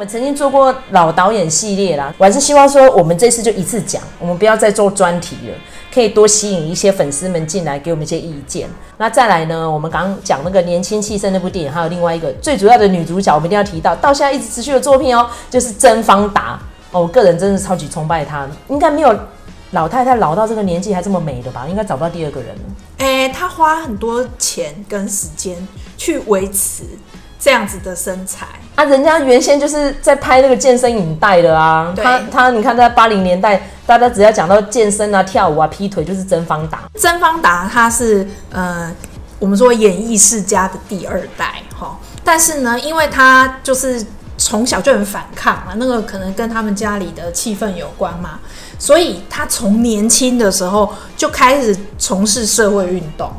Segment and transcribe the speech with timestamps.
[0.00, 5.54] 我们曾经做过老导演系列啦，我还是希望说，我们这次就一次讲，我们不要再做专题了，
[5.92, 8.66] 可以多吸引一些粉丝们进来给我们一些意见。
[8.96, 16.58] 那再来呢，我们刚刚讲那个年轻气盛那部电影，还有另外一个最主要的女主角，我们一定要提到，到现在一直持续的作品哦，就是甄方达
[16.92, 19.14] 哦，我个人真的超级崇拜她，应该没有
[19.72, 21.66] 老太太老到这个年纪还这么美的吧？
[21.68, 22.62] 应该找不到第二个人了。
[22.96, 25.54] 哎、欸，她花很多钱跟时间
[25.98, 26.84] 去维持。
[27.42, 28.46] 这样子的身材
[28.80, 31.92] 啊，人家原先就是在拍那个健身影带的啊。
[31.94, 36.84] 他他，你看在八零年代，大家只要讲到健身啊、跳舞啊、劈腿，就是曾方达。
[36.94, 38.90] 曾方达他是呃，
[39.38, 44.02] 我们说演艺世家的第二代哈，但是呢，因为他就是
[44.38, 48.40] 从小就很反抗嘛，那个可能跟他们家里的气氛有关嘛，
[48.78, 53.30] 所以他从年轻的时候就开始从事社会运动。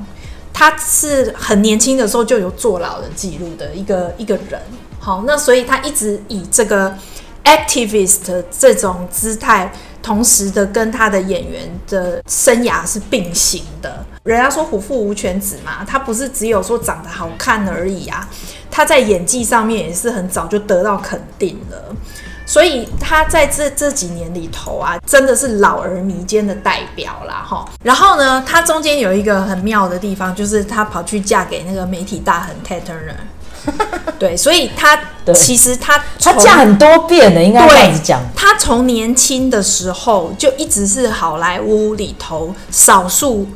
[0.54, 4.62] 他是很年轻的时候就有坐牢的记录的一个一个人，
[5.04, 6.96] 好，那所以他一直以这个
[7.44, 14.06] activist 这种姿态，同时的跟他的演员的生涯是并行的。
[14.22, 18.30] 人家说虎父无犬子嘛，他不是只有说长得好看而已啊，
[18.70, 21.96] 他在演技上面也是很早就得到肯定了。
[22.46, 27.68] 所以他在这这几年里头啊，真的是老而弥坚的代表啦哈。
[27.84, 33.16] 然后呢，他中间有一个很妙的地方，就是他跑去嫁给那个媒体大亨 Ted Turner。
[34.18, 35.00] 对，所以他
[35.34, 38.22] 其实他他嫁很多遍的，应该这样子讲。
[38.36, 43.48] 他从年轻的时候就一直是好莱坞里头少数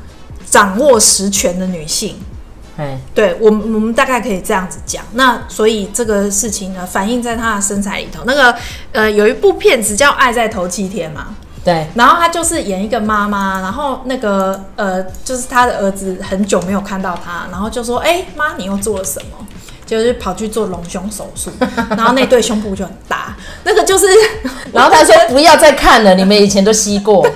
[0.49, 2.17] 掌握实权的女性。
[2.77, 5.01] 哎，对我们，我们大概可以这样子讲。
[5.13, 8.23] 那所以这个事情呢，反映在他的身材里头。
[8.25, 8.53] 那个
[8.91, 11.27] 呃，有一部片子叫《爱在头七天》嘛，
[11.63, 11.87] 对。
[11.95, 19.47] 然后他就是演一个妈妈，然后那个呃，就是他的儿子很久没有看到他，然后就说：“哎，妈，你又做了什么？”
[19.85, 21.51] 就是跑去做隆胸手术，
[21.89, 23.35] 然后那对胸部就很大。
[23.63, 24.07] 那个就是，
[24.73, 27.25] 然后他说：“不要再看了，你们以前都吸过。”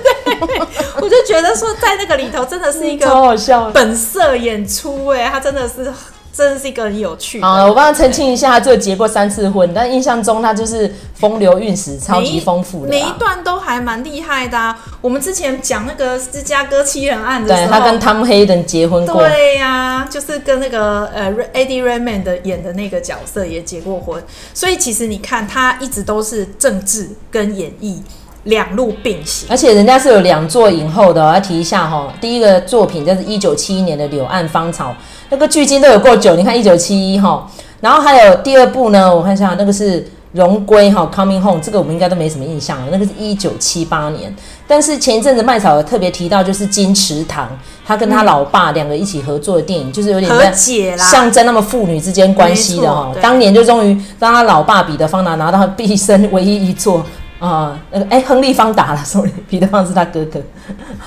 [1.00, 5.92] 我就觉得说，在那个里头真的是一个好好笑本色演出哎，他真的是
[6.32, 7.46] 真的是一个很有趣的。
[7.46, 14.78] 好，我帮他澄清一下，他只有结过三次婚，但印象中他就是风流韵史超级丰富的每，每一段都还蛮厉害的啊。
[15.00, 24.22] 我们之前讲那个芝加哥七人案的时候，对，他跟 Tom Hayden 结婚过，对呀、啊，就是跟那个呃 Eddie Redmayne 的演的那个角色也结过婚，
[24.54, 28.02] 所以其实你看他一直都是政治跟演艺。
[28.44, 32.08] 两路并行，而且人家是有两座影后的，我要提一下哈。
[32.20, 34.90] 第一个作品就是一九七一年的《柳暗芳草》，
[35.28, 37.46] 那个距今都有够久，你看一九七一哈。
[37.80, 40.00] 然后还有第二部呢，我看一下，那个是
[40.32, 44.34] 《荣归》哈，《Coming Home》，这个我们应该都没什么印象了，那个是一九七八年。
[44.66, 47.48] 但是前一阵子麦草有特别提到，就是金池堂，
[47.84, 53.10] 他跟他老爸两个一起合作的电影，嗯、就是有点和解啦，象征那么父女之间关系的哈。
[53.20, 57.04] 当年就终于让他老爸彼得方达拿到毕生唯一一作。
[57.40, 60.40] 啊、呃，那个哎，亨利·方达了，sorry， 彼得·方是他哥哥。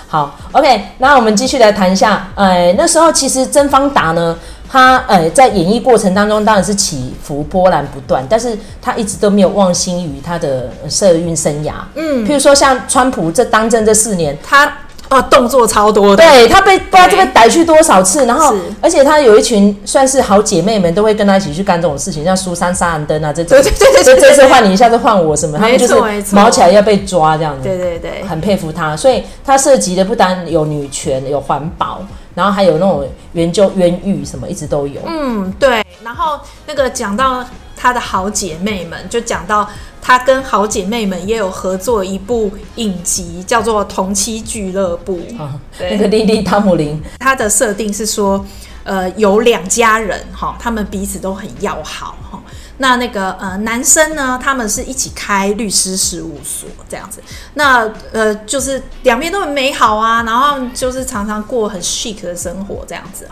[0.08, 2.28] 好，OK，那我们继续来谈一下。
[2.36, 4.36] 呃，那时候其实甄方达呢，
[4.68, 11.74] 他呃在演艺过程当中当然是起伏波澜不断，但是他一直都没有忘心于他的社运生涯。
[11.96, 14.72] 嗯，譬如说像川普这当政这四年，他。
[15.14, 25.96] 啊，动作超多的，对，他被不知道这边逮去多少次，然后而且他有一群算是好姐妹们，都会跟他一起去干这种事情，像苏珊·萨兰登啊这种，对对对对，这次换你，下次换我什么，他们就是
[26.32, 32.02] 毛起来要被抓这样子，对对对，很佩服他，所以他涉及的不单有女权，有环保，
[32.34, 35.00] 然后还有那种援救冤狱什么，一直都有。
[35.06, 37.44] 嗯，对，然后那个讲到
[37.76, 39.70] 他的好姐妹们，就讲到。
[40.06, 45.18] 他跟好姐妹们也有合作一部影集，叫做《同期俱乐部》。
[45.42, 48.46] 啊，那个莉莉·汤姆林，他的设定是说，
[48.84, 52.38] 呃，有两家人哈，他们彼此都很要好哈。
[52.80, 57.24] 那那个呃，男生呢，他们是一起开律师事务所这样子。
[57.54, 63.26] 那呃，就是两边都很美好啊，然后就是常常过很 chic 的生活这样子。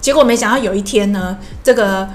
[0.00, 2.08] 结果没想到有一天呢，这个。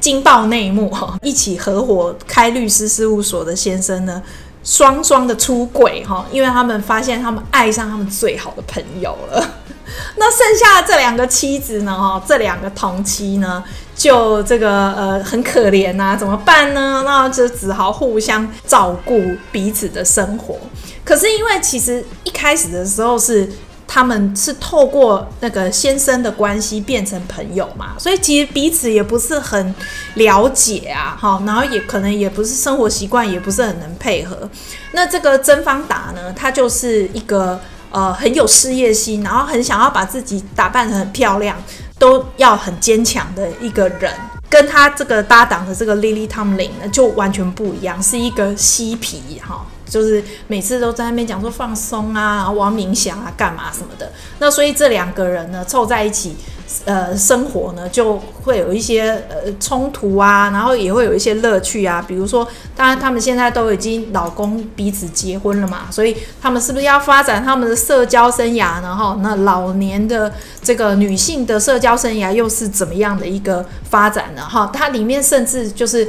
[0.00, 1.18] 惊爆内幕哈！
[1.22, 4.22] 一起合伙开律师事务所的先生呢，
[4.64, 9.54] 双双的出轨哈，因为他们发现他们爱上他们最好的朋友了。
[10.16, 11.92] 那剩下的这两个妻子呢？
[11.94, 13.62] 哈，这两个同妻呢，
[13.94, 17.02] 就这个呃很可怜呐、怎么办呢？
[17.04, 19.20] 那就只好互相照顾
[19.52, 20.58] 彼此的生活。
[21.04, 23.50] 可是因为其实一开始的时候是。
[23.86, 29.74] 他们是透过那个先生的关系变成朋友嘛，所以其实彼此也不是很
[30.14, 34.48] 了解啊，哈，然后也可能也不是生活习惯，也不是很能配合。
[34.92, 37.60] 那这个甄方达呢，他就是一个
[37.90, 41.56] 呃很有事业心，然后很想要把自己打扮得很漂亮，
[41.98, 44.12] 都要很坚强的一个人。
[44.48, 54.10] 跟他这个搭档的这个 Lily Tomlin 呢，就完全不一样，是一个嬉皮哈，就是每次都在那边讲说放松啊，玩冥想啊，干嘛什么的。
[54.38, 56.36] 那所以这两个人呢，凑在一起。
[56.84, 62.04] 呃，生活呢就会有一些呃冲突啊，然后也会有一些乐趣啊。
[62.06, 68.94] 比如说，当然他们现在都已经老公彼此结婚了嘛，所以他们是不是要发展他们的社交生涯呢？
[68.94, 70.30] 哈，那老年的
[70.60, 74.42] 这个女性的社交生涯又是怎么样的一个发展呢？
[74.42, 76.06] 哈，它里面甚至就是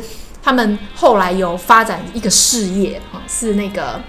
[0.48, 4.00] 他们后来有发展一个事业，哈，是那个。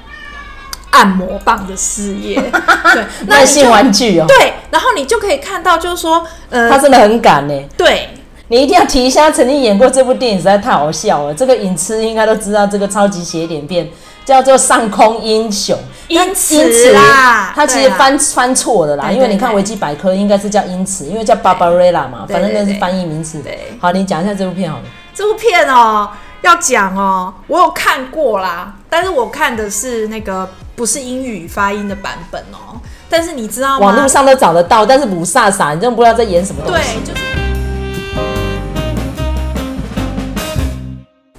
[0.91, 2.35] 按摩棒的事业，
[2.95, 7.55] 对，那性玩具哦，对，然后你就可以看到，就是说，呃，他真的很敢呢。
[7.77, 8.09] 对，
[8.49, 11.35] 你一定要提一下，曾经演过这部电影实在太好笑了。
[11.35, 13.87] 这个影痴应该都知道，这个超级邪典片
[14.25, 15.77] 叫做《上空英雄》，
[16.09, 23.41] 因此啦，他其实翻翻错了啦，因为你看维基百科应该是叫因此，因为叫 Barbarella 嘛，反正那是翻译名词。
[23.43, 24.85] 对，好，你讲一下这部片好了。
[25.15, 26.09] 这部片哦，
[26.43, 30.49] 要讲哦，我有看过啦，但是我看的是那个。
[30.79, 32.79] 不是英语发音的版本哦，
[33.11, 33.87] 但是你知道吗？
[33.87, 37.01] 网络上都找得到，但是不飒飒，你真的不知道在演什么东西。
[37.01, 37.23] 对，就是。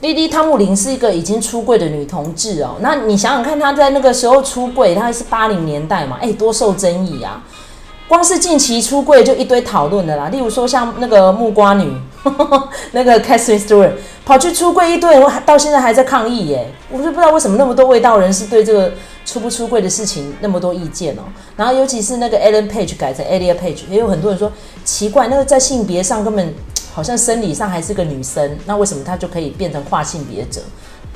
[0.02, 7.42] 莉莉汤姆林是一个已经出柜的女同志哦，那你想想看，她在那个时候出柜，她还是八零年代嘛，哎，多受争议啊！
[8.10, 11.90] 光是近期出柜就一堆讨论的啦，例如说像那个木瓜女，
[12.24, 13.92] 呵 呵那个 Kristen Stewart
[14.26, 18.92] 跑去出柜一堆人，到现在还在抗议耶，我就不知道为什么那么多味道人士对这个。
[19.26, 21.22] 出不出柜的事情那么多意见哦，
[21.56, 24.52] 然后尤其是那个 Ellen Page 改成 Elliot Page，也有很多人说
[24.84, 26.52] 奇怪，那个在性别上根本
[26.92, 30.62] 好像生理上还是个女生，那为什么她就可以变成跨性别者？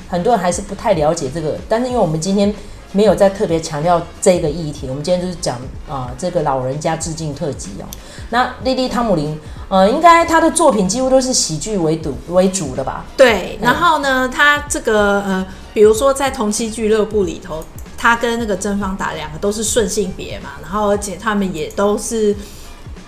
[0.07, 2.53] 很多人还是不太了解这个，但是因为我们今天
[2.93, 7.85] 没有再特别强调这个议题，我们今天就是讲啊、呃、这个老人家致敬特辑哦。
[8.29, 9.37] 那莉莉汤姆林，
[9.67, 13.03] 呃，应该她的作品几乎都是喜剧为主为主的吧？
[13.17, 17.61] 对，然后呢，她这个呃，比如说在同期俱乐部里头。
[17.95, 22.35] 他跟那个甄方达两个都是顺性别嘛，然后而且他们也都是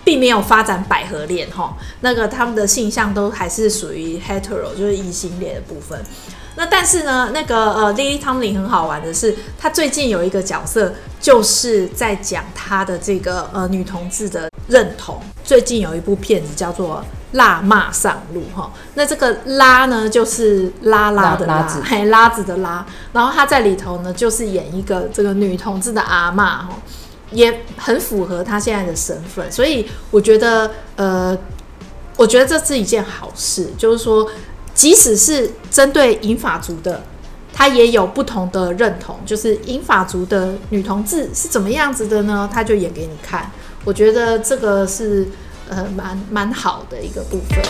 [0.02, 6.02] 并没有发展百合恋哈，那个他们的性向都还是属于 hetero，就是异性恋的部分。
[6.58, 15.20] 那但是呢，那个呃，Lily Tomlin 很好玩的是，他最近有一个角色，就是在讲他的这个呃女同志的认同。
[15.44, 17.04] 最近有一部片子叫做
[17.36, 22.84] 《辣妈上路》哈，那这个拉呢就是拉拉的拉，拉子，嘿，拉子的拉。
[23.12, 26.70] 然后他在里头呢，就是演一个这个女同志的阿嬷哈，
[27.32, 29.52] 也很符合他现在的身份。
[29.52, 31.36] 所以我觉得呃，
[32.16, 34.26] 我觉得这是一件好事，就是说。
[34.76, 37.02] 即使是针对银发族的，
[37.50, 39.16] 他也有不同的认同。
[39.24, 42.48] 就是银发族的女同志是怎么样子的呢？
[42.52, 43.50] 他就演给你看。
[43.84, 45.26] 我觉得这个是
[45.70, 47.64] 呃蛮蛮好的一个部分。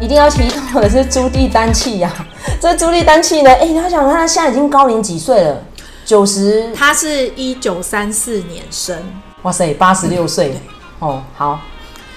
[0.00, 2.12] 一定要提到的是朱棣丹契呀，
[2.60, 5.62] 这朱棣丹契呢，哎，你要想看他现在已经高龄几岁了？
[6.04, 6.68] 九十？
[6.74, 8.98] 他是一九三四年生。
[9.42, 10.60] 哇塞，八十六岁
[10.98, 11.60] 哦，好。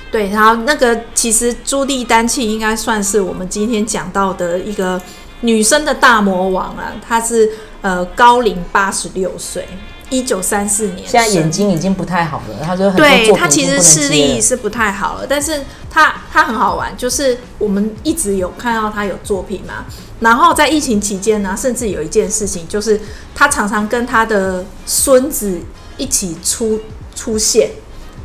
[0.09, 4.99] 对，然后那个其实朱莉丹契应该算是我们今天讲到的一个
[5.41, 6.93] 女生的大魔王啊。
[7.05, 7.51] 她是
[7.81, 9.67] 呃高龄八十六岁，
[10.09, 11.05] 一九三四年。
[11.05, 19.85] 现在眼睛已经不太好了，她说很对她其实视力是不太好了，但是她她很好玩，就是我们一直有看到她有作品嘛。
[20.21, 22.99] 然后在疫情期间呢，甚至有一件事情，就是
[23.35, 25.59] 她常常跟她的孙子
[25.97, 26.79] 一起出
[27.13, 27.71] 出现。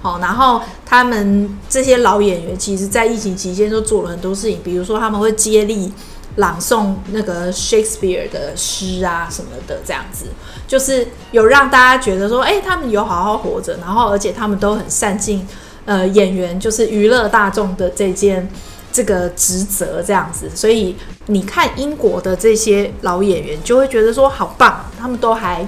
[0.02, 5.92] 好，然后他们这些老演员，其实，在疫情期间都做了很多事情，比如说他们会接力
[6.36, 10.26] 朗诵那个 Shakespeare 的诗啊什么的，这样子，
[10.66, 15.46] 就是有让大家觉得说，哎，他们有好好活着，然后而且他们都很善尽
[15.84, 18.50] 呃演员，就是娱乐大众的这件
[18.90, 20.50] 这个职责，这样子。
[20.52, 25.64] 所以你看英国的这些老演员，就会觉得说好棒，他们都还。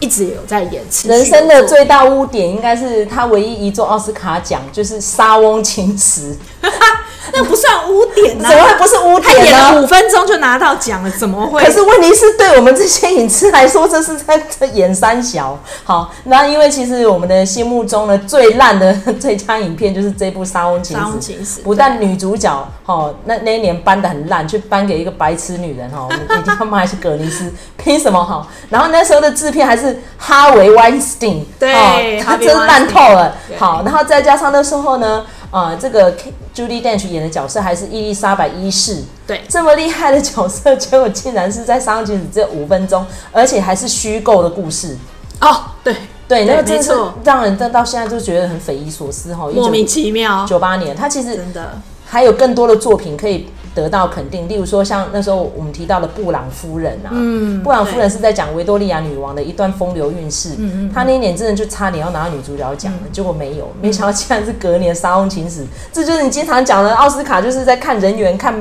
[0.00, 0.82] 一直有在演。
[1.04, 6.32] 人生的最大污点应该是他唯一一座奥斯卡奖，就是《莎翁情史》。
[7.32, 8.48] 那不算污点呢？
[8.48, 9.40] 怎么会不是污点呢？
[9.40, 11.64] 他演了五分钟就拿到奖了，怎么会？
[11.64, 15.58] 可是问题是对我们这些影痴来说，这是在在演三小。
[15.82, 21.02] 好，那因为其实我们的心目中呢，最烂的最佳影片就是这部《沙翁情史》。
[21.18, 28.46] 情史不但女主角哦，那那一年颁的很烂，去颁给一个白痴女人哈，你 他妈还是葛尼斯，凭什么哈？
[28.68, 33.34] 然后那时候的制片还是哈维·温斯汀，对，他真烂透了。
[33.58, 35.24] 好，然后再加上那时候呢。
[35.54, 36.12] 啊、呃，这个
[36.52, 44.98] Judy Dench 演的角色还是伊丽莎白一世，对，这么厉害的角色，结果竟然是在《莎翁情史》只有五分钟，而且还是虚构的故事。
[45.40, 45.94] 哦，对，
[46.26, 46.90] 对，那个真是
[47.22, 50.44] 让人到到现在就觉得很匪夷所思哈，莫名其妙。
[50.44, 65.62] 九八年，他其实真的还有更多的作品可以得到肯定，例如说像那时候我们提到的布朗夫人啊，嗯，布朗夫人是在讲维多利亚女王的一段风流韵事，嗯嗯，她那一年真的就差点要拿到女主角奖了，嗯，结果没有，没想到竟然是隔年《沙翁情史》，
[65.92, 68.54] 这就是你经常讲的奥斯卡，就是在看人缘看。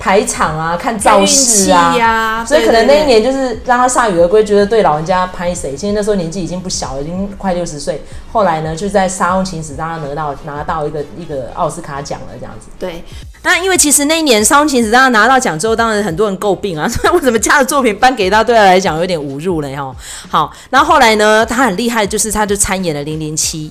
[0.00, 5.76] 排场啊，看造势啊，啊，所以可能那一年就是让他铩羽而归，觉得对老人家拍谁？
[5.76, 8.02] 其实那时候年纪已经不小了，已经快六十岁。
[8.32, 12.68] 后来呢，就在《沙翁情史》让他拿到拿到一个一个奥斯卡奖了，这样子。
[12.78, 13.04] 对，
[13.42, 19.94] 那因为其实那一年《沙翁情史》让他拿到奖之后，当然很多人诟病啊，说 为什么家的作品颁给他，对他来讲有点侮辱了哈。
[20.30, 23.68] 好，那后后来呢，他很厉害，就是他就参演了《零零七》，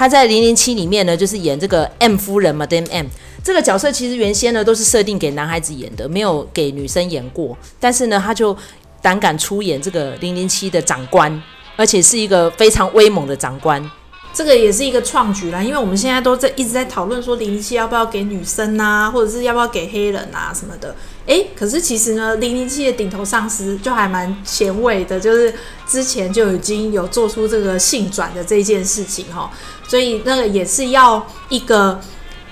[0.00, 3.04] 他在《零零七》里面呢，就是演这个 M 夫人 Madame M。
[3.44, 7.54] 这个角色其实原先呢都是设定给男孩子演的，没有给女生演过。
[7.78, 8.56] 但是呢，他就
[9.02, 11.42] 胆敢出演这个零零七的长官，
[11.76, 13.90] 而且是一个非常威猛的长官。
[14.32, 20.94] 这个也是一个创举啦，因为我们现在都在一直在讨论说零零七要不要给女生啊，或者是要不要给黑人啊什么的。
[21.26, 25.54] 诶，可是其实呢，零零七的顶头上司就还蛮前卫的，就是
[25.86, 29.50] 之前就已经有做出这个性转的这件事情哈，
[29.86, 32.00] 所以那个也是要一个。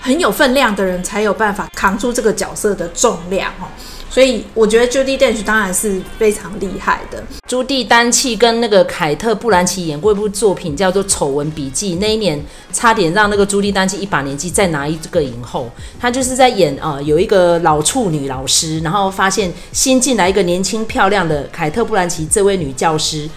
[0.00, 3.66] 很有分量的人才有办法扛出这个角色的重量哦，
[4.10, 7.22] 所以我觉得 Judi Dench 当然是非常厉害的。
[7.46, 15.70] 朱蒂丹契跟那个凯特布兰奇演过一部作品叫做《丑闻笔记》，那一年差点让那个朱蒂丹契一把年纪再拿一个影后。
[16.00, 23.28] 她就是在演啊、呃，有一个老处女老师，然后发现新进来一个年轻漂亮的凯特布兰奇这位女教师。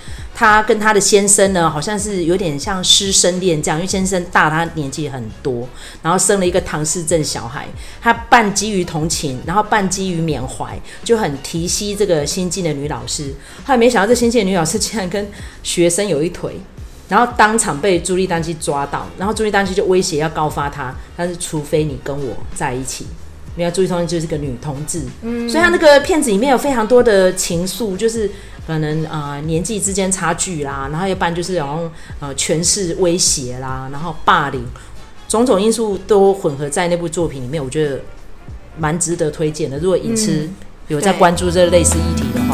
[0.42, 5.70] 她跟她的先生呢，好像是有点像师生恋这样，因为先生大她年纪很多，
[6.02, 7.68] 然后生了一个唐氏症小孩。
[8.02, 13.32] 她半基于同情，然后半基于缅怀，就很提携这个新进的女老师。
[13.64, 15.30] 后来没想到这新进的女老师竟然跟
[15.62, 16.60] 学生有一腿，
[17.08, 23.06] 然后当场被朱莉丹契抓到，然后朱莉丹契就威胁要告发她，但是除非你跟我在一起。
[23.58, 28.30] 因为朱莉丹契就是个女同志，嗯，所以他那个片子里面有非常多的情愫，就是。
[28.68, 31.90] 可能呃年纪之间差距啦，然后一般就是然后
[32.20, 34.64] 呃权势威胁啦，然后霸凌，
[35.28, 38.00] 种种因素都混合在那部作品里面，我觉得
[38.78, 39.80] 蛮值得推荐的。
[39.80, 40.48] 如果影痴
[40.88, 42.51] 有在关注这类似议题的话，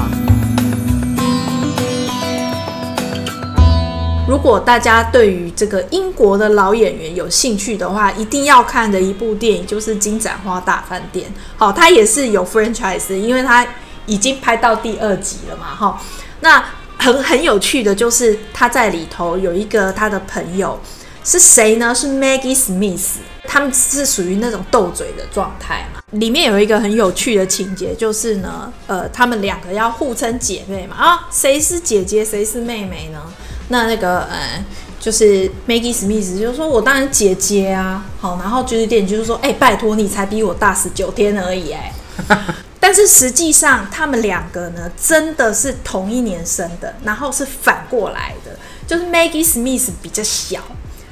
[4.38, 11.28] 如果大家对于这个英国的老演员有兴趣的话，一定要看的一部电影就是《金盏花大饭店》。
[11.58, 13.66] 好，它也是有 franchise，因为它。
[14.06, 15.76] 已经拍到第二集了嘛？
[15.76, 16.02] 哈，
[16.40, 16.64] 那
[16.98, 20.80] 很很有趣的就是他在里头有一个他的朋友
[21.26, 21.94] 是谁呢？
[21.94, 26.00] 是 Maggie Smith，他们是属于那种斗嘴的状态嘛。
[26.12, 30.96] 里面有一个很有趣的情节，就是呢，呃，他们两个要互称姐妹嘛。
[30.96, 33.22] 啊，谁是姐姐，谁是妹妹呢？
[33.70, 34.66] 那那个呃，
[35.00, 38.06] 就是 Maggie Smith 就是说我当然姐姐啊。
[38.20, 41.92] 好，然后就是电影就是说，哎、欸，拜托你才比我大十九天而已、欸，
[42.28, 42.54] 哎。
[42.80, 48.58] 但是实际上，他们两个呢，真的是同一年生的，然后是反过来的，
[48.88, 50.62] 就是 Maggie Smith 比较小，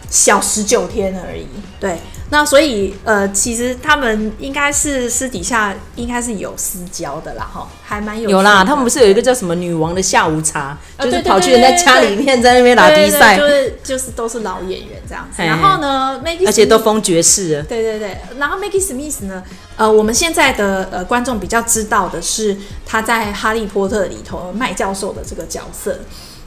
[0.10, 1.46] 小十九天而已，
[1.80, 2.00] 对。
[2.32, 8.28] 那所以，呃，其实他们应该是私底下应该是有私交的啦，哈，还蛮有。
[8.28, 15.44] 有啦，他们不是有一个叫什么“女王的下午茶”，就是跑去人家家里面在那边打比赛，就是就是都是老演员这样子。
[15.44, 17.64] 然后呢，Maggie，而且都封爵士了。
[17.64, 19.44] 对对对，然后 Maggie Smith 呢，
[19.78, 26.00] 呃，我们现在的呃观众比较知道的是他在《哈利波特》里头麦教授的这个角色。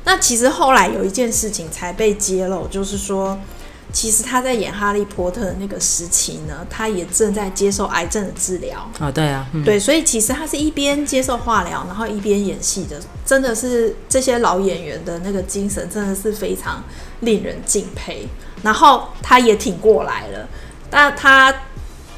[0.02, 3.38] 那其实后来有一件事情才被揭露，就是说。
[3.90, 8.86] 其实他在演《哈利波特》的那个时期呢，他也正在接受癌症的治疗。
[9.00, 16.84] 哦，对啊，嗯、对，所以其实他是一边接受化疗，然后一边演戏的，真的是这些老演员的那个精神真的是非常
[17.20, 18.28] 令人敬佩。
[18.62, 20.46] 然后他也挺过来了。
[20.90, 21.52] 那他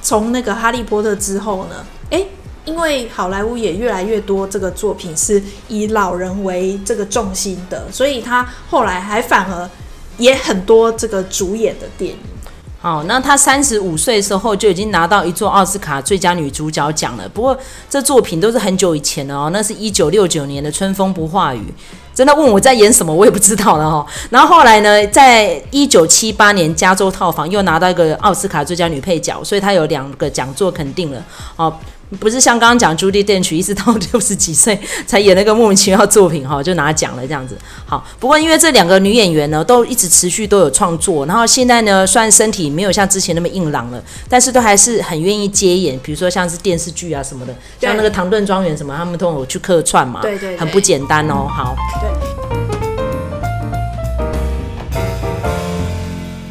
[0.03, 2.27] 从那个《哈利波特》之后呢，诶，
[2.65, 9.71] 因为好莱坞也越来越多这个作品是以老人为这个重心的，所以他后来还反而。
[10.21, 12.19] 也很多这个主演的电影。
[12.81, 17.29] 好，那她三十五岁的时候就已经拿到一座奥斯卡最佳女主角奖了。
[17.29, 17.59] 不过
[17.91, 21.59] 这作品都是很久以前的哦，那是一九六九年的《春风不化雨》。
[22.15, 24.07] 真的问我在演什么，我也不知道了哈。
[24.31, 31.23] 然后后来呢，在一九七八年《加州套房》又拿到一个奥斯卡最佳女配角，所以她有两个奖座肯定了。
[31.57, 31.75] 哦。
[32.19, 37.57] 不是像刚刚讲 Judi Dench 一直到六十几岁才演那个莫名其妙作品哈，就拿奖了这样子。
[37.87, 51.47] 好，不过因为这两个女演员呢，都一直持续都有创作，然后现在呢，虽然身体没有像之前那么硬朗了，但是都还是很愿意接演，比如说像是电视剧啊什么的，像那个《唐顿庄园》什么，他们都有去客串嘛，对对，对，很不简单哦。
[51.49, 52.11] 好，对。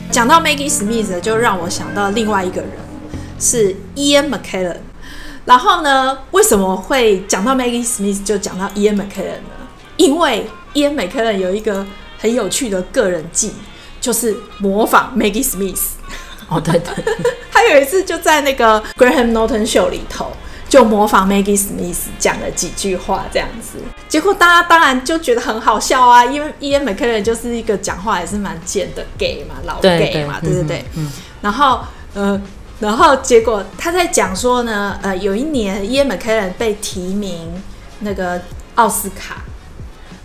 [0.10, 2.72] 讲到 Maggie Smith，就让我想到另外一个人，
[3.40, 4.78] 是 Ian McKellen。
[5.50, 9.68] 然后呢，为什么会讲到 Maggie Smith 就讲到 Ian McKellen 呢？
[9.98, 11.84] 因为 Ian McKellen 有一个
[12.20, 13.52] 很有趣的个人技，
[14.00, 15.82] 就是模仿 Maggie Smith。
[16.48, 17.04] 哦，对对，
[17.52, 20.32] 他有一次就在那个 Graham Norton Show 里头，
[20.70, 23.80] 就模仿 Maggie Smith 讲了几句话，这样子。
[24.08, 30.86] 结果大家当然就觉得很好笑啊，因为 Ian McKellen 就是一个讲话也是蛮贱的 gay 嘛，老 gay 嘛，对对对。
[30.96, 31.12] 嗯，嗯。
[31.42, 31.80] 然后，
[32.14, 32.40] 呃。
[32.80, 37.62] 然后结果他在讲说呢，呃，有一年 Ian McKellen 被提名
[38.00, 38.42] 那个
[38.76, 39.44] 奥斯卡，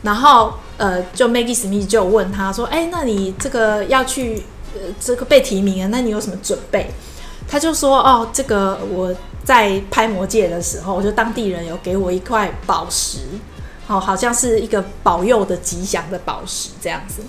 [0.02, 4.44] 然后呃，就 Maggie Smith 就问他说，哎，那你这个要去
[4.74, 6.92] 呃这个被提名啊，那你有什么准备？
[7.48, 13.18] 他就说，哦，这个我在拍魔戒的时候，就当地人有给我一块宝石，
[13.88, 17.22] 哦，好像是一个保佑的吉祥的宝石这样子。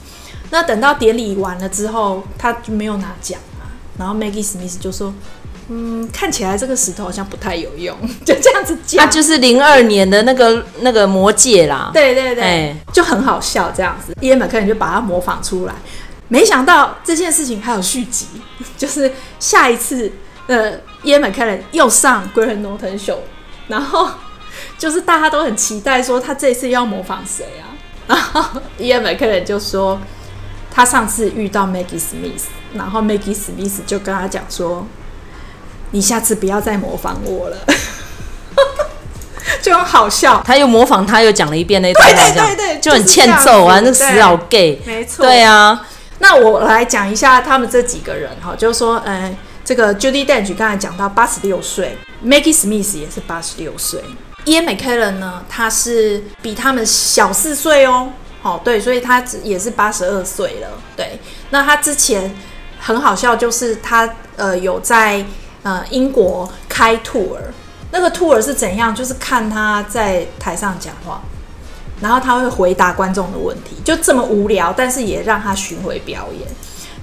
[0.51, 3.39] 那等到典礼完了之后，他就没有拿奖。
[3.97, 5.13] 然后 Maggie Smith 就说
[5.69, 11.91] ：“嗯，看起来这个石头好像不太有用， 就这样子讲。”他，就是零二年的那个那个魔戒啦。
[11.93, 14.15] 对对对，欸、就很好笑这样子。
[14.21, 15.73] Ian McKellen 就把它模仿出来，
[16.27, 18.27] 没想到这件事情还有续集，
[18.77, 20.11] 就是下一次
[20.47, 20.73] 呃
[21.03, 23.19] ，Ian McKellen 又上 Graham Norton Show，
[23.67, 24.09] 然后
[24.77, 27.71] 就是大家都很期待说他这次要模仿谁啊？
[28.07, 29.99] 然后 Ian McKellen 就说。
[30.75, 34.85] 他上次遇到 Maggie Smith，然后 Maggie Smith 就跟他讲说
[35.91, 37.57] ：“你下次不要再模仿我了。
[39.63, 40.43] ”就很好笑。
[40.45, 43.79] 他又模仿，他又讲了一遍那段话，对对对对，就很欠揍啊！
[43.79, 45.25] 那死老 gay，没错。
[45.25, 45.87] 对啊，
[46.19, 54.03] 那我来讲一下他们这几个人哈，就是说，嗯，这个 Judy Dench 刚才讲到八十六岁，Maggie Smith 也是八十六岁
[54.43, 58.09] ，Ian McKellen 呢，他是比他们小四岁哦。
[58.45, 60.67] 哦，对，所以他也是八十二岁了。
[60.95, 62.31] 对，那他之前
[62.79, 65.25] 很好笑，就是他呃有在
[65.63, 67.51] 呃英国开兔儿
[67.89, 68.93] 那个兔儿是怎样？
[68.93, 71.23] 就是看他在台上讲话，
[71.99, 76.47] 然后他会回答观众的问题，就这么无聊，但是也让他巡回表演。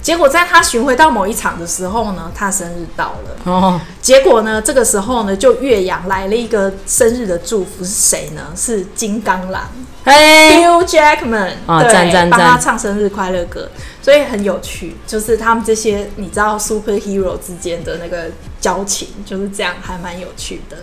[0.03, 3.37] 结果在他巡回到某一场的时候呢，他生日到了。
[3.45, 8.41] 哦，结果呢，这个时候呢，就岳阳来了一个生日的祝福，是谁呢？
[8.53, 9.63] 是金刚狼，
[10.03, 10.11] 嘿
[10.57, 13.69] ，Hugh Jackman，哦，对，赞赞赞，帮他唱生日快乐歌，
[14.01, 18.25] 所以很有趣，就是他们这些你知道 superhero 之间的那个
[18.59, 20.77] 交情就是这样，还蛮有趣的。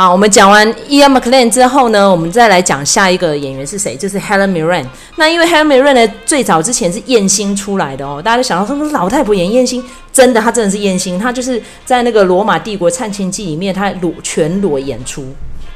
[0.00, 4.86] 啊，我们讲完 Ian McLean 之后呢，我们再来讲下一个演员是谁，就是 Helen Mirren。
[5.16, 15.22] 那因为 Helen Mirren 呢，最早之前是艳星出来的哦，大家都想到说，老太婆演艳星，真的，她真的是艳星，她就是在那个罗马帝国灿庆记里面，她裸全裸演出。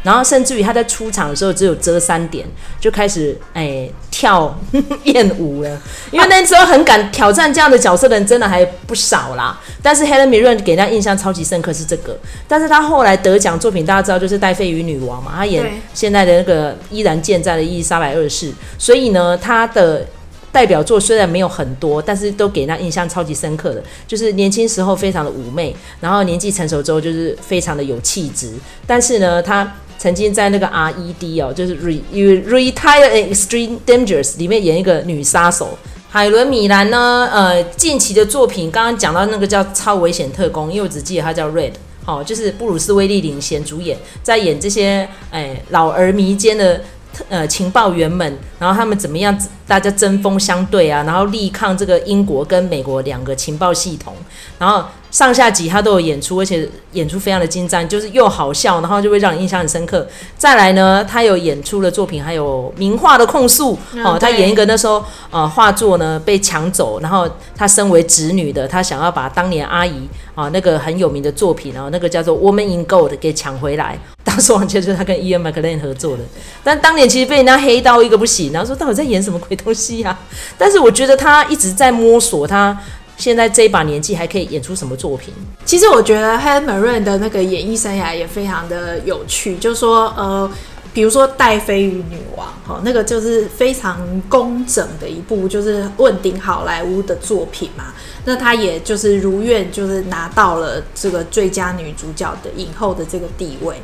[0.05, 2.47] 然后甚至于他在出场的时候只有遮三点，
[2.79, 4.57] 就开始哎跳
[5.05, 5.83] 艳舞了。
[6.13, 9.59] 因为那时候很敢挑战这样的角色的人真的还不少啦。
[9.83, 12.17] 但是 Helen Mirren 给人印象超级深刻是这个。
[12.47, 18.53] 但是他后来得奖作品大家知道就是《戴妃与女王》嘛，他演现在的那个依然健在的伊丽莎白二世。
[18.79, 20.07] 所以呢，他的
[20.53, 28.53] 代表作虽然没有很多，但是都给人印象超级深刻的，就是年轻时候非常的妩媚，然后年纪成熟之后就是非常的有气质。
[28.87, 31.41] 但是呢，他曾经在那个 R.E.D.
[31.41, 35.79] 哦，就是 Re Retire in Extreme dangerous 里面演一个女杀手。
[36.11, 41.73] 海伦米兰呢，呃，近期的作品刚刚讲到那个叫《超危险特工》，因为我只记得他叫 Red，
[42.05, 46.83] 好、哦，就是布鲁斯威利领衔主演，在演这些哎老而弥坚的
[47.31, 49.35] 呃情报员们，然后他们怎么样
[49.67, 54.15] 大家针锋相对啊，然后力抗这个英国跟美国两个情报系统，
[54.59, 54.85] 然后。
[55.15, 60.05] 上下集他都有演出，而且演出非常的精湛，就是又好笑，然后就会让你印象很深刻。
[60.37, 69.95] 再来呢，他有演出的作品，还有名画的控诉哦，他演一个那时候呃画作呢被抢走，然后他身为侄女的，他想要把当年阿姨
[70.35, 73.97] 啊那个很有名的作品，然后那个叫做《Woman in Gold》给抢回来。
[74.25, 76.25] 当时完全就是他跟 Ian McKellen 合作的，
[76.65, 80.19] 但当年其实被人家黑到一个不行，然后说到底在演什么鬼东西啊？
[80.59, 82.77] 但是我觉得他一直在摸索他。
[83.17, 85.33] 现在这一把年纪还可以演出什么作品？
[85.65, 90.51] 其实我觉得 Helen Mirren 的那个演艺生涯也非常的有趣，就是说，呃，
[90.93, 93.99] 比如说《戴妃与女王》哈，那个就是非常
[94.29, 97.85] 工整的一部，就是问鼎好莱坞的作品嘛。
[98.25, 103.77] 那她也就是如愿，就是拿到了这个最佳女主角的影后的这个地位。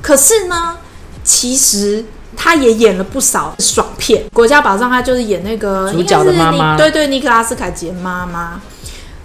[0.00, 0.76] 可是呢，
[1.22, 2.04] 其实
[2.36, 8.60] 她也演了不少爽片，《国家宝藏》她就是演那个主角的妈妈，对对，尼克拉斯凯奇的妈妈。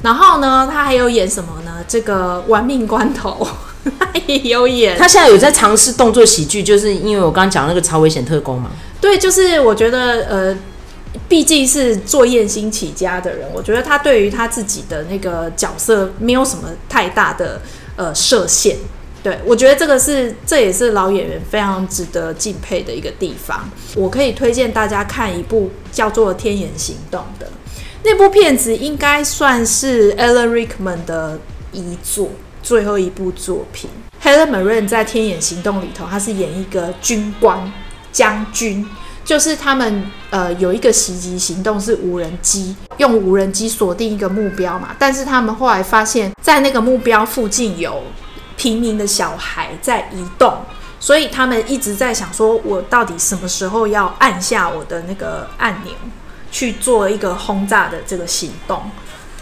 [0.03, 1.83] 然后呢，他还有演什么呢？
[1.87, 3.31] 这个《玩命关头》。
[3.99, 8.71] 他也有演，他现在有在尝试动作喜剧，就是因为我刚刚讲那个超危险特工嘛。
[9.01, 10.57] 对，就是我觉得，呃，
[11.27, 17.61] 毕竟是做艳星起家的人，我觉得他对于他自己的那个角色没有什么太大的
[17.97, 18.77] 呃设限。
[19.21, 23.69] 对，我觉得这个是，这也是老演员非常值得敬佩的一个地方。
[23.95, 27.47] 我可以推荐大家看一部叫做《天眼行动》的
[28.03, 31.39] 那部片子，应该算是 Alan Rickman 的
[31.71, 32.29] 遗作。
[32.61, 33.89] 最后一部作品
[34.23, 37.69] ，Helen Mirren 在《天眼行动》里头，他是演一个军官
[38.09, 38.87] 将军，
[39.25, 48.01] 就是他们呃有一个袭击行动是无人机，用无人机锁定一个目标嘛，但是他们后来发现，在那个目标附近有
[48.55, 50.53] 平民的小孩在移动，
[51.01, 55.93] 所以他们一直在想说，我到底什么时候要按下我的那个按钮
[56.53, 58.89] 去做一个轰炸的这个行动？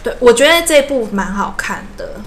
[0.01, 2.19] 对，我觉得这部蛮好看的。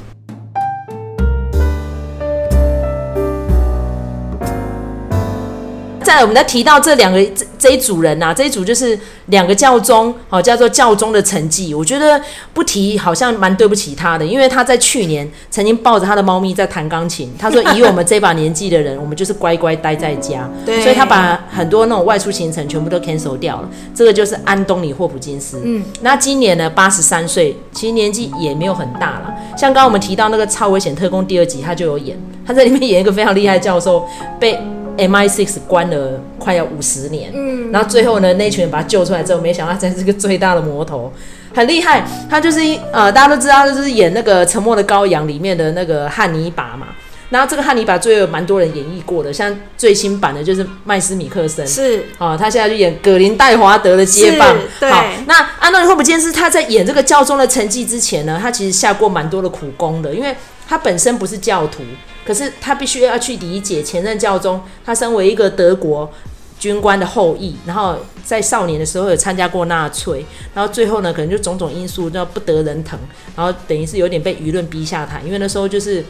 [6.04, 11.74] 再来，我们再提到这两个这这一组人呐、啊，这一组就是两个教宗，哦，叫做教宗的成绩。
[11.74, 12.20] 我觉得
[12.52, 17.32] 不提好像蛮对不起他的，因为他在去年曾经抱着他的猫咪在弹钢琴。
[17.38, 23.68] 他说：“以我们这把年纪的人， 我们就是乖乖待在家。”对，所以他把很多那种外出行程全部都 cancel 掉了。
[23.94, 25.62] 这个就是安东尼·霍普金斯。
[25.64, 29.34] 嗯，那今年呢，八十三岁，其实年纪也没有很大了。
[29.56, 34.06] 像刚刚我们提到那个《超危险特工》第二集，他就有演，他在里面演一个非常厉害的教授
[34.38, 34.58] 被。
[34.96, 41.12] MI6 关了快要五十年，嗯，然后最后呢，那群人把他救出来之后，没想到他才是个最大的魔头，
[41.54, 42.04] 很厉害。
[42.30, 42.60] 他就是
[42.92, 46.88] 呃，大家都知道，他就是演那个《沉默的羔羊》里面的那个汉尼拔嘛。
[47.30, 54.56] 然后这个汉尼拔最后有蛮多人演绎过的，像最新版的就是麦斯米克森，是啊，他现在就演葛林戴华德的接棒。
[54.78, 60.36] 对，好，那安东尼霍普金斯他在演这个教宗的成绩之前呢，他其实下过蛮多的苦功的，因为
[60.68, 61.82] 他本身不是教徒。
[62.24, 66.10] 可是他必须要去理解前任教宗，他身为一个德国
[66.58, 72.98] 军官的后裔，然后在少年的时候有参加过纳粹，然后最后呢，可能就种种因素叫不得人疼，
[73.36, 76.04] 然后等于是有点被舆论逼下台，因为那时候就是。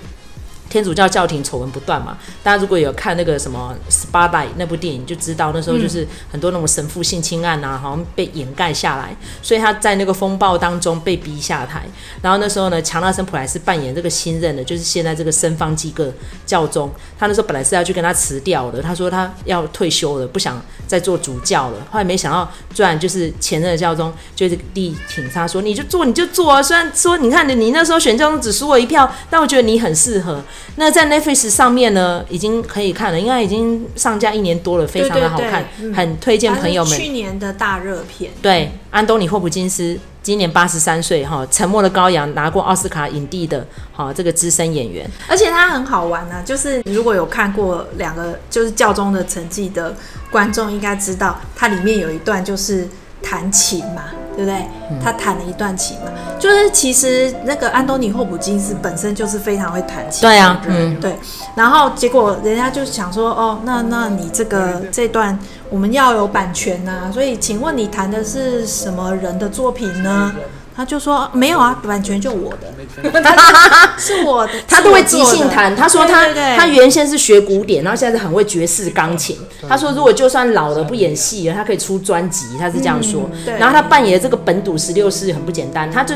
[0.69, 11.83] 天主教教廷丑闻不断嘛，大家如果有看那个什么《Spotlight》那部电影，就知道那时候就是很多那种神父性侵案啊，好像被掩盖下来，所以他在那个风暴当中被逼下台。
[12.23, 16.13] 然后那时候呢，强纳森普莱斯扮演这个新任的，就是现在这个圣方济各
[16.45, 21.77] 教宗，他那时候本来是要去跟他辞掉的，他说他要退休了，不想再做主教了。
[21.91, 30.43] 后来没想到，居然就是前任的教宗就是力挺他说，你就做你就做啊，虽然说你看你那时候选教宗只输我一票，但我觉得你很适合。
[30.77, 36.99] 那在 Netflix 上面呢，已经可以看了，应该已经上架一年多了，非常的好看，对对对，很推荐朋友们。
[36.99, 38.33] 去年的大热片。
[38.43, 49.95] 对，安东尼霍普金斯今年八十三岁，哈，《沉默的羔羊》拿过奥斯卡影帝的，哈，这个资深演员，而且他很好玩呢、啊，就是如果有看过两个就是教宗的成绩的
[50.31, 52.89] 观众，应该知道，它里面有一段就是
[53.23, 54.05] 弹琴嘛。
[54.37, 54.67] 对不对？
[55.03, 60.23] 他弹了一段琴嘛，就是其实那个安东尼霍普金斯本身就是非常会弹琴。
[60.23, 61.17] 对啊，嗯，对。
[61.55, 65.39] 然后结果人家就想说，哦，那那你这个这段
[65.71, 70.33] 我们要有版权呐，所以请问你弹的是什么人的作品呢？
[70.77, 73.13] 他就说没有啊，版权就我的，
[73.97, 75.75] 是我的， 他都会即兴弹。
[75.75, 79.39] 他说他他原先是学古典，然后现在是很会爵士钢琴。
[79.69, 82.47] 他说如果就算老了不演戏了，他可以出专辑。
[82.59, 83.31] 他是这样说。
[83.47, 86.15] 嗯、然后他扮演的这个本笃十六世很不简单，他就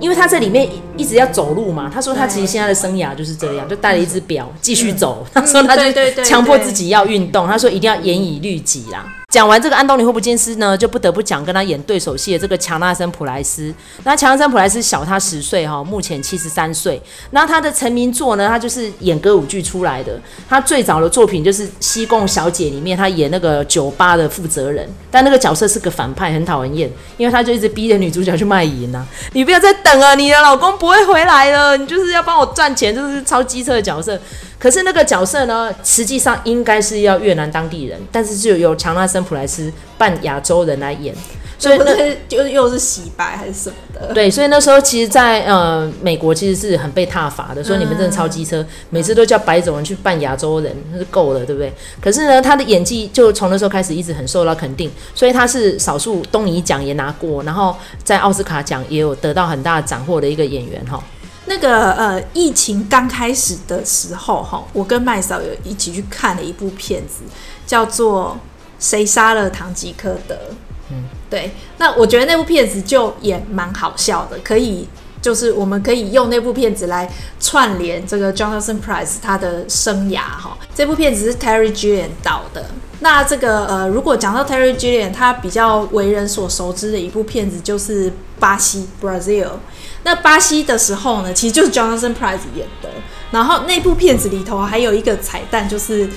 [0.00, 1.88] 因为他在里面一直要走路嘛。
[1.92, 5.24] 他说他其实现在的生涯就是这样，就带了一只表继续走。
[5.32, 5.82] 他说他就
[6.24, 7.46] 强迫自己要运动。
[7.46, 9.06] 他说一定要严以律己啦。
[9.32, 13.72] 讲完这个安东尼霍普金斯呢，就不得不讲跟他演对手戏的这个强纳森普莱斯。
[14.04, 17.00] 那强纳森普莱斯小他十岁哈，目前七十三岁。
[17.30, 20.20] 那他的成名作呢，他就是演歌舞剧出来的。
[20.46, 29.02] 他最早的作品就是《西贡小姐》里面，他演那个酒吧的负责人，但那个角色是个反派，很讨人厌，因为他就一直逼着女主角去卖淫啊。
[29.32, 34.20] 你不要再等了，你的老公不会回来了，你就是要帮我赚钱，就是超机车的角色。
[34.58, 41.14] 可是那个角色呢，实际上应该是要越南当地人，但是就由强纳森普莱斯扮亚洲人来演。
[41.58, 44.12] 所以那就又是洗白还是什么的？
[44.12, 51.72] 对，所以那时候其实在，在呃美国其实是很被挞伐的，说你们真的超机车，嗯、每次都叫白种人去扮亚洲人，那是够了，对不对？
[52.00, 61.00] 可是呢，他的演技就从那时候开始一直很受到肯定，所以他是少数东尼奖也拿过，然后在奥斯卡奖也有得到很大的斩获的一个演员哈。
[61.46, 67.22] 那个呃，疫情刚开始的时候哈，我跟麦嫂有一起去看了一部片子，
[67.64, 68.36] 叫做
[68.82, 70.34] 《谁杀了唐吉诃德》。
[70.90, 74.86] 嗯，对，那我觉得那部片子就也蛮好笑的，可以
[75.22, 80.58] 就是我们可以用那部片子来串联这个 Jonathan Price 他的生涯哈。
[80.74, 82.66] 这部片子是 Terry Gilliam 导的。
[83.00, 89.48] 那这个呃，如果讲到 Terry Gilliam，他比较为人所熟知的一部片子就是《巴西》（Brazil）。
[90.04, 92.90] 那巴西的时候呢，其实就是 Jonathan Price 演的。
[93.30, 96.08] 然后那部片子里头还有一个彩蛋，就是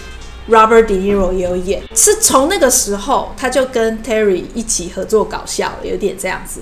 [0.50, 1.84] Robert De Niro 也有演。
[1.96, 6.62] 是从那个时候，他就跟 Terry 一起合作搞笑，有点这样子。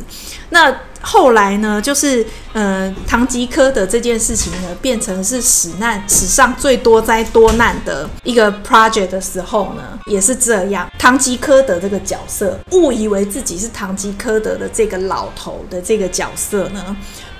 [0.49, 10.89] 那后来呢，就是呃，唐吉诃德这件事情呢，变成是史难史上最多灾多难的一个 project 的时候呢，也是这样。
[10.97, 16.95] 唐吉诃德这个角色，误以为自己是唐吉诃德的这个老头的这个角色呢，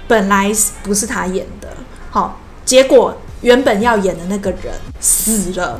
[0.08, 0.52] 本来
[0.82, 1.70] 不是他演的，
[2.10, 5.80] 好，结果原本要演的那个人死了，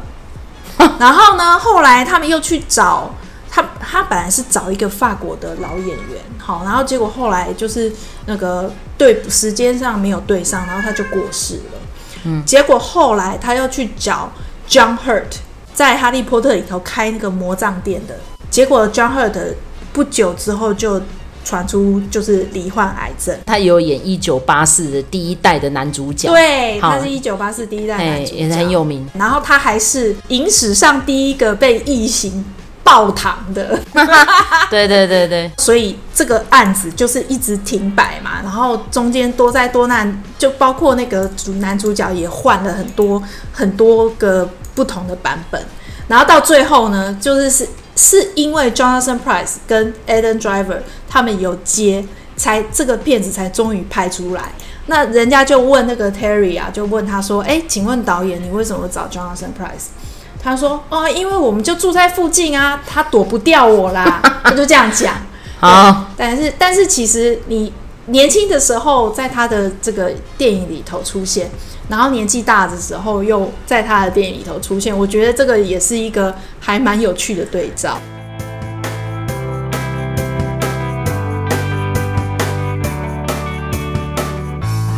[1.00, 3.12] 然后呢，后来他们又去找。
[3.56, 7.94] 他他本来是找一个法国的老演员，好，然后结果后来就是
[8.26, 11.80] 那个对时间上没有对上，然后他就过世了。
[12.24, 14.32] 嗯，结果后来他又去找
[14.68, 15.36] John Hurt，
[15.72, 18.16] 在《哈利波特》里头开那个魔杖店的，
[18.50, 19.54] 结果 John Hurt
[19.94, 21.00] 不久之后就
[21.44, 23.38] 传出就是罹患癌症。
[23.46, 29.08] 他有演《一九八四》的第一代的男主角，对，他是一九八四第一代男主角，也是很有名。
[29.14, 32.44] 然后他还是影史上第一个被异形
[32.84, 33.80] 爆糖的，
[34.70, 45.62] 对对对对，所以这个案子就是一直停摆嘛，然后中间多灾多难，就包括那个主男主角也换了很多很多个不同的版本，
[46.08, 50.80] 然后到最后呢，就是是是因为 Jonathan Price 跟 Adam Driver
[51.14, 52.04] 他们有接，
[52.36, 54.52] 才这个片子才终于拍出来。
[54.88, 59.94] 那人家就问那个 Terry 啊，就问他说：“哎，请问导演，你为什么找 Jonathan Price？”
[60.42, 64.20] 他说：“哦，因为我们就住在附近啊，他躲不掉我啦。
[64.44, 65.14] ”他就这样讲。
[65.60, 67.72] 好，但是但是其实你
[68.08, 71.52] 年轻的时候在他的这个电影里头出现，
[71.90, 78.00] 然后年纪大的时候又在他的电影里头出现，我觉得这个也是一个还蛮有趣的对照。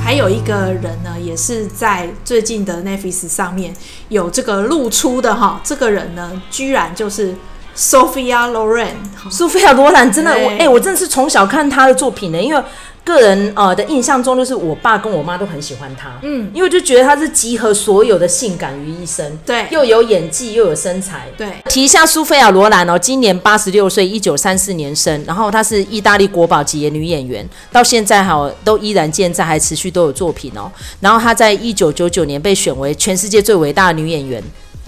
[0.06, 3.74] 还有一个人呢，也是在最近的 Netflix 上面
[4.10, 7.34] 有这个露出的哈，这个人呢，居然就是
[7.76, 8.94] Sophia Loren。
[9.32, 12.64] Sophia Loren 真的，我哎、欸，我真的是从小看她的作品的，因为。
[13.06, 21.48] 个人呃的印象中，就是我爸跟我妈都很喜欢她，嗯，因为就觉得她是集合所有的性感于一身，对，又有演技又有身材，对。
[21.70, 30.72] 提一下苏菲亚罗兰哦，今年八十六岁，一九三四年生，然后她是意大利国宝级的女演员，到现在哈都依然健在，还持续都有作品哦。
[31.00, 34.44] 然后她在一九九九年被选为全世界最伟大的女演员，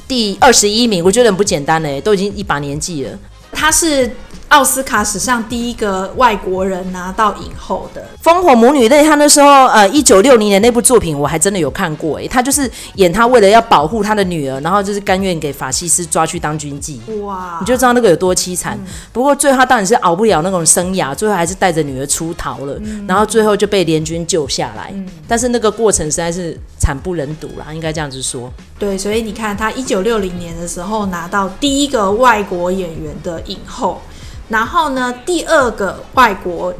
[0.08, 3.12] 第二十一名，我觉得很不简单嘞，都已经一把年纪了。
[3.52, 4.10] 她是。
[4.50, 18.78] 奥斯卡史上第一个外国人拿到影后的《烽火母女泪》，他那时候呃，一九六零年那部作品我还真的有看过诶，他就是演他为了要保护他的女儿，然后就是甘愿给法西斯抓去当军妓，哇，你就知道那个有多凄惨。
[18.82, 24.92] 嗯、不过最后他当然是熬不了那种生涯，最后还是带着女儿出逃了，嗯、然后最后就被联军救下来。
[24.94, 28.52] 嗯、但是那个过程实在是惨不忍睹啦，应该这样子说。
[28.80, 34.02] 对，所以你看他一九六零年的时候拿到第一个外国演员的影后。
[34.50, 36.74] 然后呢，第二个外国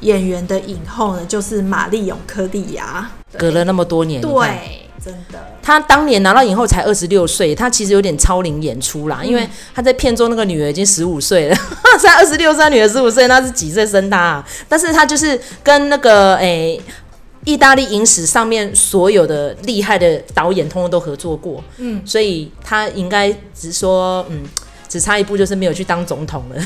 [0.00, 3.10] 演员的影后呢，就是玛丽永科利亚。
[3.38, 5.38] 隔了那么多年，对，真的。
[5.62, 11.56] 他当年拿到影后才二十六岁，他其实有点超龄演出啦，嗯、因为他在片中那个女儿已经十五岁了，
[11.98, 14.48] 才二十六岁，女儿十五岁，那是几岁生他啊？
[14.68, 16.80] 但是他就是跟那个诶，
[17.44, 24.44] 意大利影史上面所有的厉害的导演，通通都合作过，嗯，所以他应该只是说，嗯。
[24.88, 26.62] 只差一步就是没有去当总统了，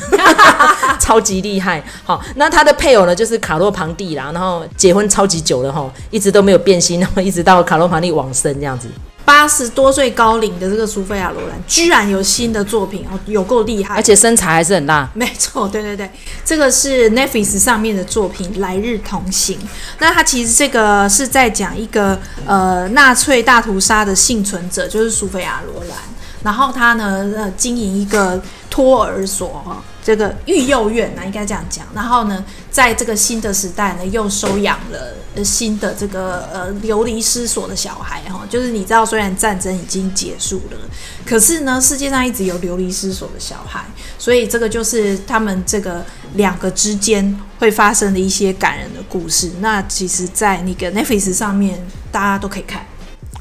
[0.99, 1.83] 超级厉害。
[2.03, 8.87] 好，那他的配偶呢，就是卡洛庞蒂啦，然后结婚超级久了哈，一直都没有变心，然后一直到卡洛庞蒂往生这样子。
[9.25, 15.07] 八十多岁高龄的这个苏菲亚罗兰，居然有新的作品哦，有够厉害，而且身材还是很大。
[15.13, 16.09] 没错，对对对，
[16.43, 19.55] 这个是 Netflix 上面的作品《来日同行》。
[19.99, 25.97] 那他其实这个是在讲一个呃纳粹大屠杀的幸存者，就是苏菲亚罗兰。
[26.43, 31.85] 然后他呢，呃，经营一个托儿所哈，这个育幼院呢，应该这样讲。
[31.93, 38.45] 然后呢，在这个新的时代呢，又收养了新的这个呃流离失所的小孩哈。
[38.49, 40.77] 就是你知道，虽然战争已经结束了，
[41.25, 43.85] 可是呢，世界上一直有流离失所的小孩，
[44.17, 49.51] 所以这个就是他们这个两个之间会发生的一些感人的故事。
[49.59, 52.85] 那其实，在那个 Netflix 上面，大家都可以看。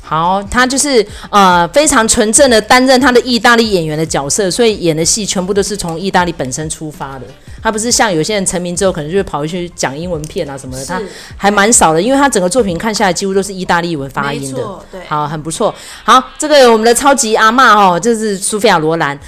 [0.09, 7.27] 好，他就是呃非常纯正的担任他的意大利演员的角色，所以演的戏全部都是从意大利本身出发的。
[7.63, 11.03] 他不是像有些人成名之后可能就会跑去讲英文片啊什么的，他
[11.37, 14.63] 还蛮少的，因为他整个作品看下来几乎都是意大利文发音的。
[14.91, 15.75] 对，好，很不错。
[16.05, 19.19] 好，这个我们的超级阿嬷哦，就是苏菲亚罗兰。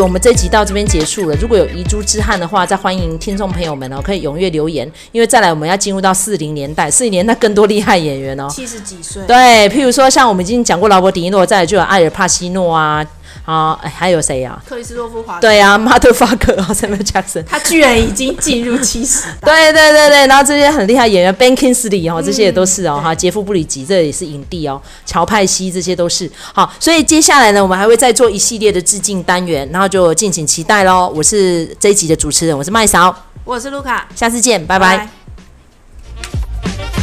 [0.00, 1.36] 我们这集到这边结束了。
[1.40, 4.90] 如果有遗珠之憾的话，再欢迎听众朋友们哦，可以踊跃留言。
[5.12, 9.22] 因为再来我们要进入到四零年代，四零年代更多厉害演员哦，七十几岁。
[9.26, 13.04] 对，譬如说像我们已经讲过劳勃迪尼诺，再来就有艾尔帕西诺啊。
[13.46, 14.60] 啊，哎，还有谁呀？
[14.68, 15.40] 克里斯多夫华。
[15.40, 19.22] 对啊，Motherfucker 啊，Samuel Jackson，他居然已经进入七十。
[19.40, 26.30] 对对对对，然后这些很厉害演员，Ben Kingsley 哦，这些也都是哦，哈，杰夫布里吉这也是影帝哦，乔派西这些都是。
[26.52, 31.12] 好，所以接下来呢，我们还会再做一系列的致敬单元，然后就敬请期待喽。
[31.14, 34.98] 我是这一集的主持人，我是麦嫂，我是卢卡，下次见，拜拜。
[34.98, 35.08] 拜
[36.66, 36.95] 拜。